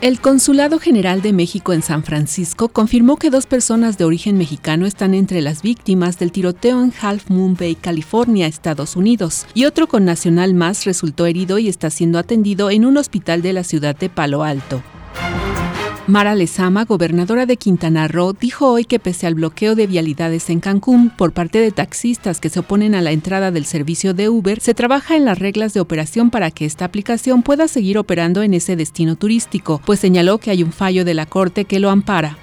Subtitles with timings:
[0.00, 4.86] El Consulado General de México en San Francisco confirmó que dos personas de origen mexicano
[4.86, 9.88] están entre las víctimas del tiroteo en Half Moon Bay, California, Estados Unidos, y otro
[9.88, 13.96] con nacional más resultó herido y está siendo atendido en un hospital de la ciudad
[13.96, 14.84] de Palo Alto.
[16.08, 20.58] Mara Lezama, gobernadora de Quintana Roo, dijo hoy que pese al bloqueo de vialidades en
[20.58, 24.58] Cancún por parte de taxistas que se oponen a la entrada del servicio de Uber,
[24.58, 28.54] se trabaja en las reglas de operación para que esta aplicación pueda seguir operando en
[28.54, 32.38] ese destino turístico, pues señaló que hay un fallo de la Corte que lo ampara.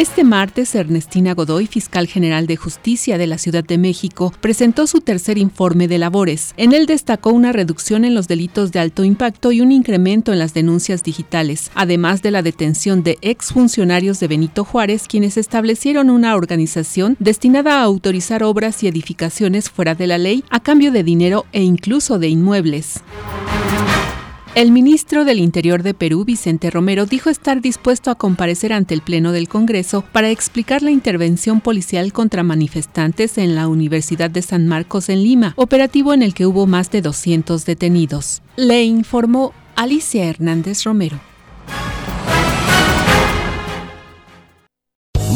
[0.00, 5.02] Este martes, Ernestina Godoy, fiscal general de justicia de la Ciudad de México, presentó su
[5.02, 6.54] tercer informe de labores.
[6.56, 10.38] En él destacó una reducción en los delitos de alto impacto y un incremento en
[10.38, 16.34] las denuncias digitales, además de la detención de exfuncionarios de Benito Juárez, quienes establecieron una
[16.34, 21.44] organización destinada a autorizar obras y edificaciones fuera de la ley a cambio de dinero
[21.52, 23.02] e incluso de inmuebles.
[24.56, 29.00] El ministro del Interior de Perú, Vicente Romero, dijo estar dispuesto a comparecer ante el
[29.00, 34.66] Pleno del Congreso para explicar la intervención policial contra manifestantes en la Universidad de San
[34.66, 38.42] Marcos en Lima, operativo en el que hubo más de 200 detenidos.
[38.56, 41.29] Le informó Alicia Hernández Romero.